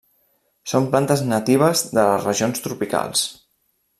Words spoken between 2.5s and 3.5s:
tropicals.